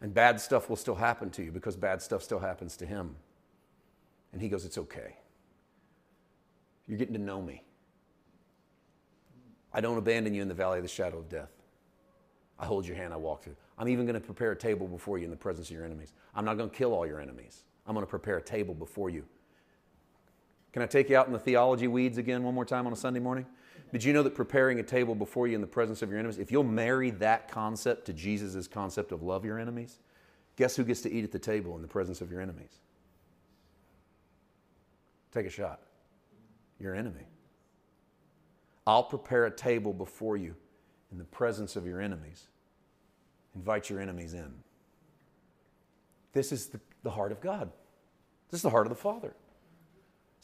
[0.00, 3.14] And bad stuff will still happen to you because bad stuff still happens to him.
[4.32, 5.16] And he goes, It's okay.
[6.86, 7.62] You're getting to know me.
[9.72, 11.50] I don't abandon you in the valley of the shadow of death.
[12.58, 13.56] I hold your hand, I walk through.
[13.78, 16.12] I'm even going to prepare a table before you in the presence of your enemies.
[16.34, 17.64] I'm not going to kill all your enemies.
[17.86, 19.24] I'm going to prepare a table before you
[20.72, 22.96] can I take you out in the theology weeds again one more time on a
[22.96, 23.46] Sunday morning?
[23.92, 26.38] Did you know that preparing a table before you in the presence of your enemies,
[26.38, 29.98] if you'll marry that concept to Jesus' concept of love your enemies,
[30.56, 32.80] guess who gets to eat at the table in the presence of your enemies?
[35.30, 35.80] Take a shot.
[36.80, 37.26] Your enemy.
[38.86, 40.56] I'll prepare a table before you
[41.12, 42.46] in the presence of your enemies.
[43.54, 44.52] Invite your enemies in.
[46.32, 47.70] This is the, the heart of God.
[48.50, 49.34] This is the heart of the Father.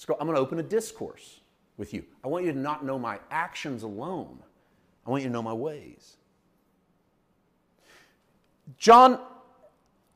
[0.08, 1.40] I'm going to open a discourse
[1.76, 2.04] with you.
[2.24, 4.38] I want you to not know my actions alone,
[5.06, 6.16] I want you to know my ways.
[8.76, 9.18] John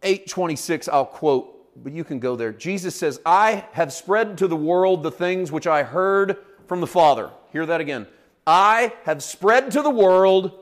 [0.02, 2.52] 8 26, I'll quote, but you can go there.
[2.52, 6.86] Jesus says, I have spread to the world the things which I heard from the
[6.86, 7.30] Father.
[7.52, 8.06] Hear that again.
[8.46, 10.58] I have spread to the world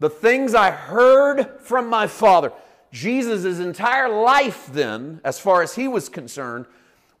[0.00, 2.52] the things I heard from my Father.
[2.90, 6.66] Jesus' entire life, then, as far as he was concerned,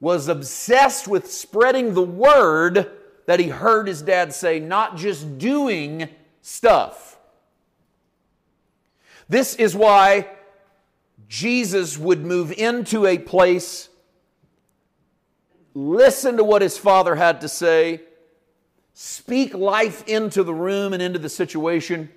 [0.00, 2.90] was obsessed with spreading the word
[3.26, 6.08] that he heard his dad say, not just doing
[6.40, 7.18] stuff.
[9.28, 10.28] This is why
[11.28, 13.88] Jesus would move into a place,
[15.74, 18.00] listen to what his father had to say,
[18.94, 22.10] speak life into the room and into the situation,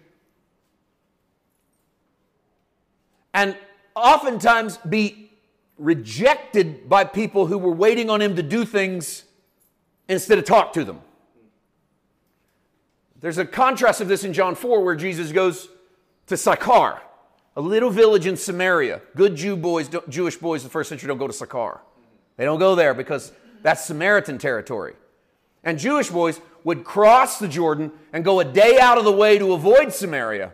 [3.34, 3.56] and
[3.96, 5.33] oftentimes be
[5.84, 9.26] rejected by people who were waiting on him to do things
[10.08, 11.02] instead of talk to them.
[13.20, 15.70] There's a contrast of this in John 4 where Jesus goes
[16.28, 17.02] to Sychar,
[17.56, 19.02] a little village in Samaria.
[19.16, 21.82] Good Jew boys, Jewish boys in the first century don't go to Sychar.
[22.38, 24.96] They don't go there because that's Samaritan territory.
[25.64, 29.38] And Jewish boys would cross the Jordan and go a day out of the way
[29.38, 30.52] to avoid Samaria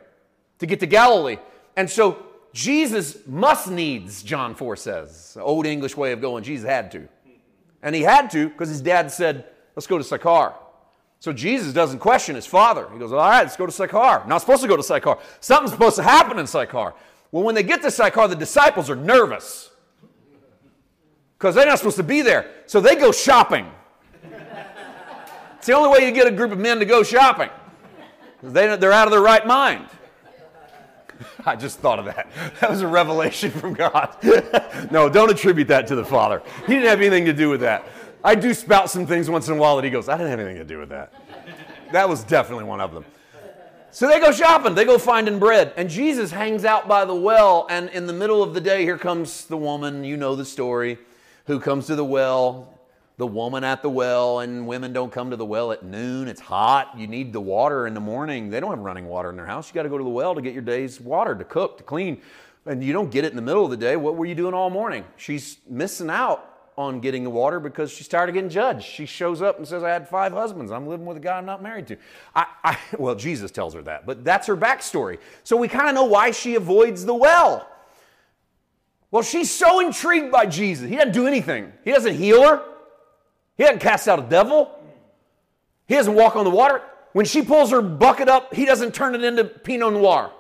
[0.60, 1.38] to get to Galilee.
[1.76, 5.38] And so Jesus must needs, John 4 says.
[5.40, 7.08] Old English way of going, Jesus had to.
[7.82, 10.54] And he had to because his dad said, let's go to Sychar.
[11.20, 12.88] So Jesus doesn't question his father.
[12.92, 14.26] He goes, all right, let's go to Sychar.
[14.26, 15.18] Not supposed to go to Sychar.
[15.42, 16.94] Something's supposed to happen in Sychar.
[17.32, 19.70] Well, when they get to Sychar, the disciples are nervous
[21.38, 22.50] because they're not supposed to be there.
[22.66, 23.70] So they go shopping.
[25.58, 27.50] it's the only way you get a group of men to go shopping.
[28.42, 29.88] They, they're out of their right mind.
[31.46, 32.28] I just thought of that.
[32.60, 34.16] That was a revelation from God.
[34.92, 36.42] no, don't attribute that to the Father.
[36.68, 37.88] He didn't have anything to do with that.
[38.24, 40.40] I do spout some things once in a while that he goes, I didn't have
[40.40, 41.14] anything to do with that.
[41.94, 43.06] That was definitely one of them.
[43.92, 45.74] So they go shopping, they go finding bread.
[45.78, 48.98] And Jesus hangs out by the well, and in the middle of the day, here
[48.98, 51.00] comes the woman, you know the story,
[51.48, 52.79] who comes to the well
[53.20, 56.30] the woman at the well, and women don't come to the well at noon.
[56.30, 56.98] It's hot.
[56.98, 58.50] You need the water in the morning.
[58.50, 59.68] They don't have running water in their house.
[59.68, 61.84] You got to go to the well to get your day's water to cook, to
[61.84, 62.22] clean.
[62.66, 63.98] And you don't get it in the middle of the day.
[63.98, 65.04] What were you doing all morning?
[65.18, 66.46] She's missing out
[66.78, 68.86] on getting the water because she's tired of getting judged.
[68.86, 70.72] She shows up and says, I had five husbands.
[70.72, 71.98] I'm living with a guy I'm not married to.
[72.34, 75.18] I, I, well, Jesus tells her that, but that's her backstory.
[75.44, 77.70] So we kind of know why she avoids the well.
[79.12, 80.90] Well, she's so intrigued by Jesus.
[80.90, 82.64] He doesn't do anything, He doesn't heal her,
[83.60, 84.74] he hasn't cast out a devil.
[85.86, 86.82] He doesn't walk on the water.
[87.12, 90.32] When she pulls her bucket up, he doesn't turn it into Pinot Noir.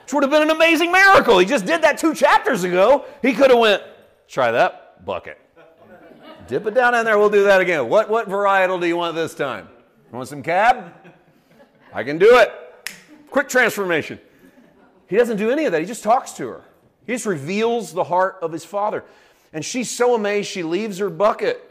[0.00, 1.38] Which would have been an amazing miracle.
[1.38, 3.04] He just did that two chapters ago.
[3.22, 3.84] He could have went,
[4.26, 5.38] try that bucket.
[6.48, 7.88] Dip it down in there, we'll do that again.
[7.88, 9.68] What, what varietal do you want this time?
[10.10, 10.92] You want some cab?
[11.94, 12.50] I can do it.
[13.30, 14.18] Quick transformation.
[15.06, 15.80] He doesn't do any of that.
[15.80, 16.64] He just talks to her.
[17.06, 19.04] He just reveals the heart of his father.
[19.52, 21.70] And she's so amazed, she leaves her bucket.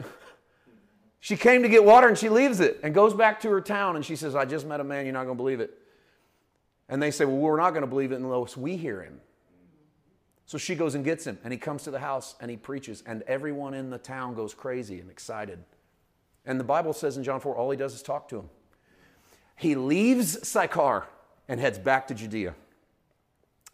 [1.20, 3.94] She came to get water and she leaves it and goes back to her town
[3.94, 5.78] and she says, I just met a man, you're not going to believe it.
[6.88, 9.20] And they say, Well, we're not going to believe it unless we hear him.
[10.46, 13.04] So she goes and gets him and he comes to the house and he preaches
[13.06, 15.60] and everyone in the town goes crazy and excited.
[16.44, 18.50] And the Bible says in John 4, all he does is talk to him.
[19.56, 21.06] He leaves Sychar
[21.48, 22.56] and heads back to Judea.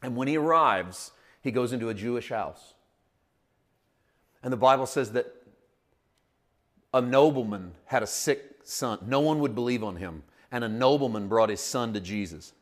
[0.03, 2.75] And when he arrives, he goes into a Jewish house.
[4.43, 5.35] And the Bible says that
[6.95, 8.99] a nobleman had a sick son.
[9.07, 10.23] No one would believe on him.
[10.51, 12.53] And a nobleman brought his son to Jesus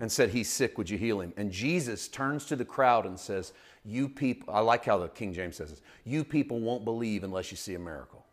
[0.00, 1.32] and said, He's sick, would you heal him?
[1.36, 3.52] And Jesus turns to the crowd and says,
[3.84, 7.50] You people, I like how the King James says this, you people won't believe unless
[7.50, 8.26] you see a miracle.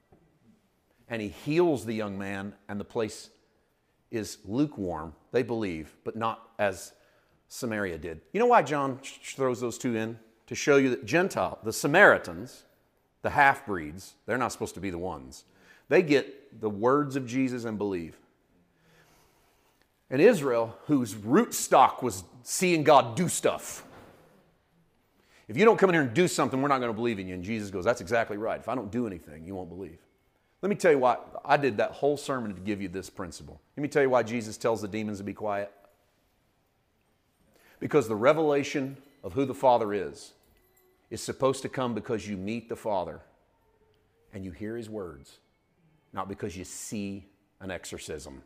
[1.08, 3.30] And he heals the young man, and the place
[4.12, 5.14] is lukewarm.
[5.32, 6.94] They believe, but not as
[7.48, 8.22] Samaria did.
[8.34, 10.20] You know why John throws those two in?
[10.48, 12.64] To show you that Gentile, the Samaritans,
[13.22, 15.46] the half breeds, they're not supposed to be the ones.
[15.90, 18.18] They get the words of Jesus and believe.
[20.10, 23.84] And Israel, whose root stock was seeing God do stuff.
[25.48, 27.28] If you don't come in here and do something, we're not going to believe in
[27.28, 27.34] you.
[27.34, 28.60] And Jesus goes, That's exactly right.
[28.60, 29.98] If I don't do anything, you won't believe.
[30.62, 33.62] Let me tell you why I did that whole sermon to give you this principle.
[33.78, 35.72] Let me tell you why Jesus tells the demons to be quiet.
[37.80, 40.34] Because the revelation of who the Father is
[41.16, 43.22] is supposed to come because you meet the Father
[44.34, 45.40] and you hear His words,
[46.12, 47.26] not because you see
[47.62, 48.44] an exorcism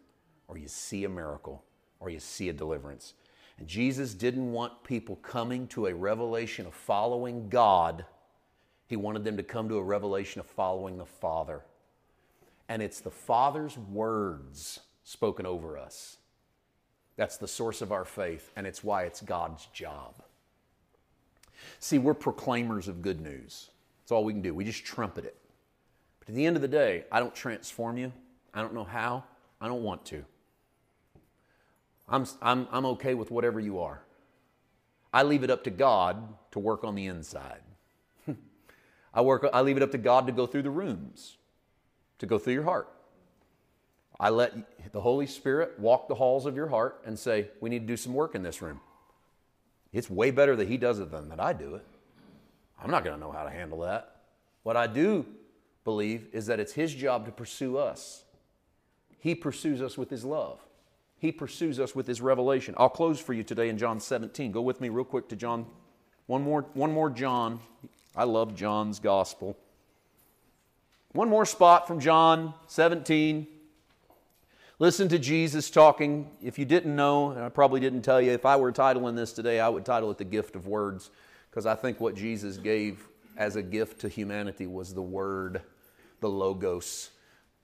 [0.48, 1.64] or you see a miracle
[2.00, 3.16] or you see a deliverance.
[3.58, 8.06] And Jesus didn't want people coming to a revelation of following God.
[8.86, 11.66] He wanted them to come to a revelation of following the Father.
[12.70, 16.18] And it's the Father's words spoken over us.
[17.16, 20.22] That's the source of our faith, and it's why it's God's job.
[21.80, 23.70] See, we're proclaimers of good news.
[24.02, 24.54] That's all we can do.
[24.54, 25.36] We just trumpet it.
[26.20, 28.12] But at the end of the day, I don't transform you.
[28.54, 29.24] I don't know how.
[29.62, 30.26] I don't want to.
[32.08, 34.02] I'm, I'm, I'm okay with whatever you are.
[35.14, 37.62] I leave it up to God to work on the inside.
[39.14, 41.38] I, work, I leave it up to God to go through the rooms,
[42.20, 42.90] to go through your heart.
[44.20, 47.80] I let the Holy Spirit walk the halls of your heart and say, We need
[47.80, 48.82] to do some work in this room.
[49.92, 51.86] It's way better that He does it than that I do it.
[52.82, 54.16] I'm not going to know how to handle that.
[54.64, 55.26] What I do
[55.84, 58.24] believe is that it's His job to pursue us.
[59.20, 60.60] He pursues us with His love,
[61.18, 62.76] He pursues us with His revelation.
[62.78, 64.52] I'll close for you today in John 17.
[64.52, 65.66] Go with me real quick to John.
[66.28, 67.60] One more, one more John.
[68.16, 69.58] I love John's gospel.
[71.14, 73.48] One more spot from John 17.
[74.82, 76.32] Listen to Jesus talking.
[76.42, 79.34] If you didn't know, and I probably didn't tell you, if I were titling this
[79.34, 81.12] today, I would title it The Gift of Words,
[81.52, 83.06] because I think what Jesus gave
[83.36, 85.64] as a gift to humanity was the Word,
[86.22, 87.10] the Logos.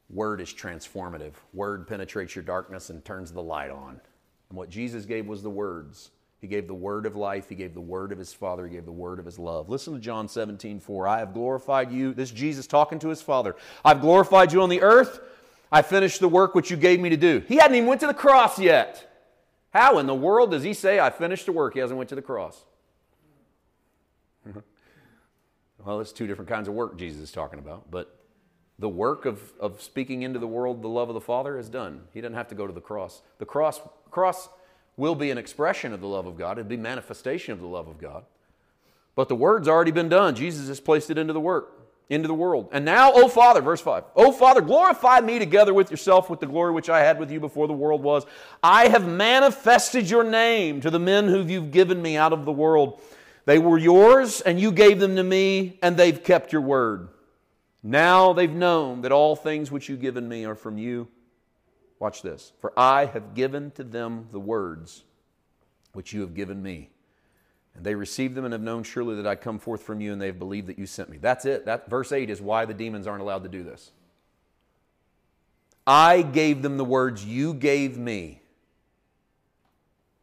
[0.10, 1.36] Word is transformative.
[1.54, 4.02] Word penetrates your darkness and turns the light on.
[4.50, 6.12] And what Jesus gave was the words.
[6.42, 7.48] He gave the word of life.
[7.48, 8.68] He gave the word of his Father.
[8.68, 9.70] He gave the word of his love.
[9.70, 11.08] Listen to John 17, 4.
[11.08, 12.14] I have glorified you.
[12.14, 13.56] This is Jesus talking to his Father.
[13.86, 15.22] I've glorified you on the earth.
[15.72, 17.44] I finished the work which you gave me to do.
[17.48, 19.12] He hadn't even went to the cross yet.
[19.72, 21.74] How in the world does he say, I finished the work?
[21.74, 22.64] He hasn't went to the cross.
[25.86, 28.18] well, it's two different kinds of work Jesus is talking about, but
[28.80, 32.04] the work of, of speaking into the world the love of the Father is done.
[32.14, 33.22] He doesn't have to go to the cross.
[33.40, 34.50] The cross, cross
[34.98, 37.88] will be an expression of the love of God, it'll be manifestation of the love
[37.88, 38.26] of God.
[39.16, 40.36] But the word's already been done.
[40.36, 42.70] Jesus has placed it into the work into the world.
[42.72, 46.46] And now, O Father, verse 5, O Father, glorify me together with yourself with the
[46.46, 48.26] glory which I had with you before the world was.
[48.62, 52.52] I have manifested your name to the men who you've given me out of the
[52.52, 53.02] world.
[53.46, 57.10] They were yours, and you gave them to me, and they've kept your word.
[57.82, 61.08] Now they've known that all things which you've given me are from you.
[62.00, 62.52] Watch this.
[62.60, 65.04] For I have given to them the words
[65.94, 66.90] which you have given me
[67.76, 70.22] and they received them and have known surely that I come forth from you, and
[70.22, 71.18] they have believed that you sent me.
[71.18, 71.66] That's it.
[71.66, 73.92] That verse 8 is why the demons aren't allowed to do this.
[75.86, 78.42] I gave them the words you gave me.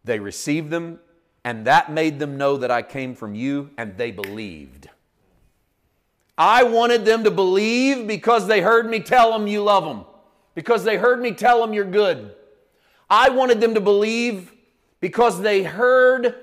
[0.04, 0.98] They received them,
[1.44, 4.88] and that made them know that I came from you, and they believed.
[6.36, 10.04] I wanted them to believe because they heard me tell them you love them,
[10.54, 12.34] because they heard me tell them you're good.
[13.08, 14.52] I wanted them to believe
[15.00, 16.34] because they heard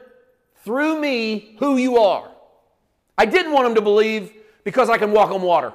[0.64, 2.30] through me who you are.
[3.18, 4.32] I didn't want them to believe
[4.64, 5.74] because I can walk on water,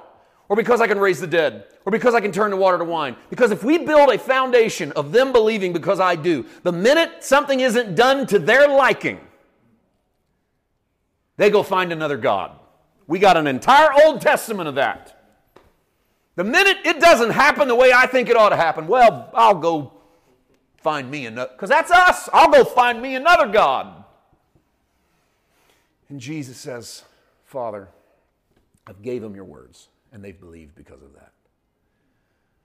[0.48, 2.84] or because I can raise the dead, or because I can turn the water to
[2.84, 3.16] wine.
[3.30, 7.60] Because if we build a foundation of them believing because I do, the minute something
[7.60, 9.20] isn't done to their liking,
[11.36, 12.52] they go find another God.
[13.06, 15.10] We got an entire Old Testament of that.
[16.36, 19.58] The minute it doesn't happen the way I think it ought to happen, well, I'll
[19.58, 19.92] go
[20.76, 22.28] find me another, because that's us.
[22.32, 24.03] I'll go find me another God.
[26.08, 27.02] And Jesus says,
[27.44, 27.88] Father,
[28.86, 31.32] I've gave them your words, and they've believed because of that.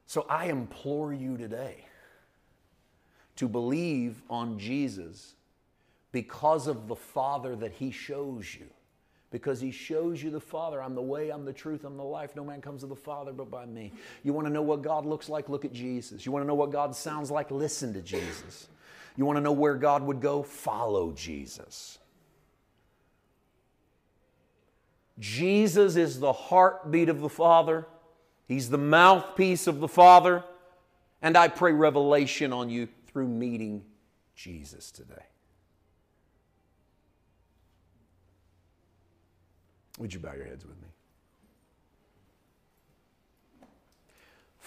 [0.06, 1.86] So I implore you today
[3.36, 5.36] to believe on Jesus
[6.12, 8.66] because of the Father that He shows you.
[9.32, 10.82] Because He shows you the Father.
[10.82, 12.36] I'm the way, I'm the truth, I'm the life.
[12.36, 13.94] No man comes to the Father but by me.
[14.24, 15.48] You want to know what God looks like?
[15.48, 16.26] Look at Jesus.
[16.26, 17.52] You want to know what God sounds like?
[17.52, 18.68] Listen to Jesus.
[19.16, 20.42] You want to know where God would go?
[20.42, 21.99] Follow Jesus.
[25.20, 27.86] Jesus is the heartbeat of the Father,
[28.47, 30.43] He's the mouthpiece of the Father.
[31.22, 33.84] And I pray revelation on you through meeting
[34.34, 35.26] Jesus today.
[39.99, 40.88] Would you bow your heads with me?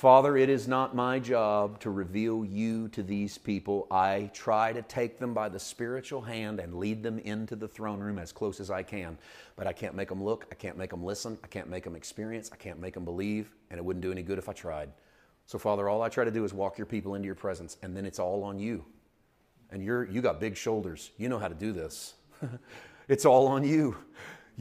[0.03, 3.87] Father, it is not my job to reveal you to these people.
[3.89, 8.01] I try to take them by the spiritual hand and lead them into the throne
[8.01, 9.17] room as close as I can.
[9.55, 11.95] But I can't make them look, I can't make them listen, I can't make them
[11.95, 14.91] experience, I can't make them believe, and it wouldn't do any good if I tried.
[15.47, 17.97] So, Father, all I try to do is walk your people into your presence, and
[17.97, 18.85] then it's all on you.
[19.71, 21.13] And you're, you got big shoulders.
[21.17, 22.15] You know how to do this.
[23.07, 23.97] it's all on you.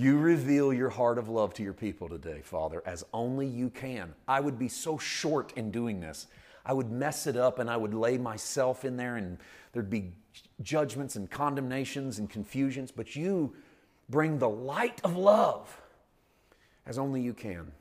[0.02, 4.16] You reveal your heart of love to your people today, Father, as only you can.
[4.28, 6.26] I would be so short in doing this.
[6.66, 9.38] I would mess it up and I would lay myself in there and
[9.74, 10.12] there'd be
[10.64, 13.54] judgments and condemnations and confusions, but you
[14.10, 15.80] bring the light of love
[16.88, 17.72] as only you can.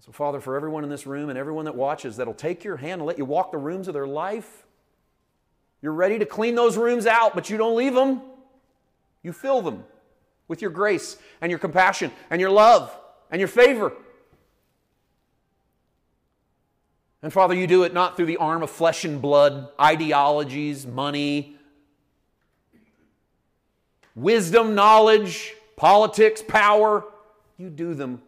[0.00, 3.02] So, Father, for everyone in this room and everyone that watches that'll take your hand
[3.02, 4.66] and let you walk the rooms of their life,
[5.80, 8.20] you're ready to clean those rooms out, but you don't leave them,
[9.22, 9.84] you fill them
[10.48, 12.96] with your grace and your compassion and your love
[13.30, 13.92] and your favor.
[17.22, 21.56] And Father, you do it not through the arm of flesh and blood, ideologies, money,
[24.14, 27.04] wisdom, knowledge, politics, power.
[27.56, 28.20] You do them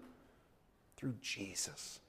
[0.97, 2.01] through Jesus.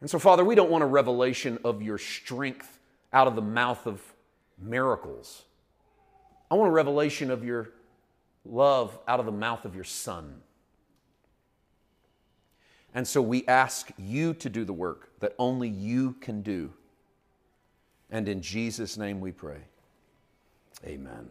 [0.00, 2.78] And so, Father, we don't want a revelation of your strength
[3.12, 4.02] out of the mouth of
[4.58, 5.44] miracles.
[6.50, 7.70] I want a revelation of your
[8.44, 10.40] love out of the mouth of your Son.
[12.94, 16.72] And so we ask you to do the work that only you can do.
[18.10, 19.60] And in Jesus' name we pray.
[20.84, 21.28] Amen.